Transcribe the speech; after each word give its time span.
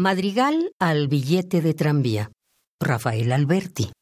Madrigal 0.00 0.72
al 0.78 1.08
billete 1.08 1.60
de 1.60 1.74
tranvía. 1.74 2.32
Rafael 2.80 3.32
Alberti. 3.32 3.92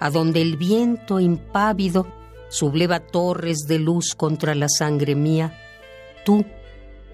A 0.00 0.10
donde 0.10 0.42
el 0.42 0.56
viento 0.56 1.20
impávido 1.20 2.08
subleva 2.48 2.98
torres 2.98 3.58
de 3.68 3.78
luz 3.78 4.16
contra 4.16 4.56
la 4.56 4.68
sangre 4.68 5.14
mía, 5.14 5.56
tú, 6.24 6.44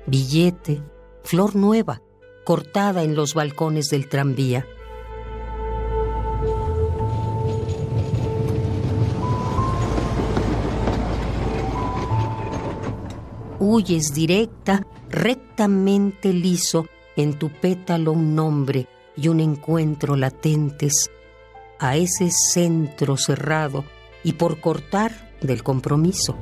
billete, 0.07 0.81
flor 1.25 1.57
nueva, 1.57 2.01
cortada 2.43 3.03
en 3.03 3.15
los 3.15 3.35
balcones 3.35 3.89
del 3.91 4.09
tranvía 4.09 4.65
huyes 13.59 14.15
directa, 14.15 14.87
rectamente 15.11 16.33
liso, 16.33 16.87
en 17.17 17.39
tu 17.39 17.51
pétalo 17.51 18.13
un 18.13 18.35
nombre 18.35 18.87
y 19.17 19.29
un 19.29 19.41
encuentro 19.41 20.17
latentes, 20.17 21.11
a 21.79 21.97
ese 21.97 22.31
centro 22.31 23.17
cerrado 23.17 23.85
y 24.23 24.35
por 24.35 24.61
cortar 24.61 25.13
del 25.41 25.63
compromiso. 25.63 26.37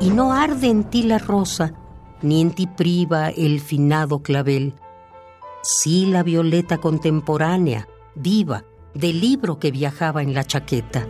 Y 0.00 0.10
no 0.10 0.32
arde 0.32 0.68
en 0.68 0.84
ti 0.84 1.02
la 1.02 1.18
rosa, 1.18 1.72
ni 2.22 2.40
en 2.40 2.50
ti 2.50 2.66
priva 2.66 3.30
el 3.30 3.60
finado 3.60 4.20
clavel, 4.20 4.74
sí 5.62 6.06
la 6.06 6.22
violeta 6.22 6.78
contemporánea, 6.78 7.88
viva, 8.14 8.64
del 8.96 9.20
libro 9.20 9.58
que 9.58 9.70
viajaba 9.70 10.22
en 10.22 10.32
la 10.32 10.44
chaqueta. 10.44 11.06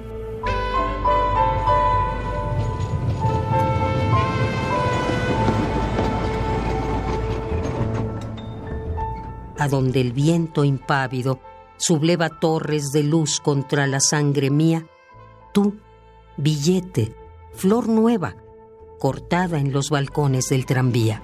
A 9.59 9.69
donde 9.69 10.01
el 10.01 10.12
viento 10.12 10.64
impávido 10.64 11.41
subleva 11.77 12.29
torres 12.29 12.91
de 12.92 13.03
luz 13.03 13.41
contra 13.41 13.87
la 13.87 14.01
sangre 14.01 14.51
mía, 14.51 14.87
tú, 15.53 15.77
billete, 16.37 17.14
flor 17.53 17.89
nueva, 17.89 18.37
cortada 18.98 19.59
en 19.59 19.73
los 19.73 19.91
balcones 19.91 20.48
del 20.48 20.67
tranvía. 20.67 21.23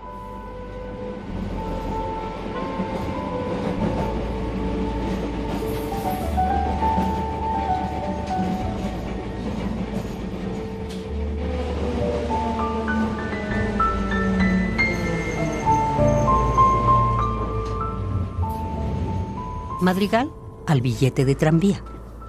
Madrigal 19.83 20.31
al 20.69 20.81
billete 20.81 21.25
de 21.25 21.35
tranvía. 21.35 21.83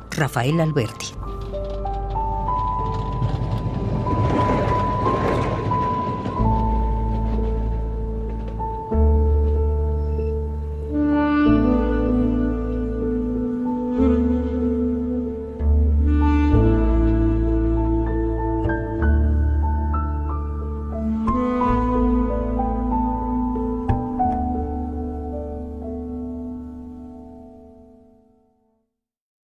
Rafael 0.09 0.59
Alberti. 0.59 1.22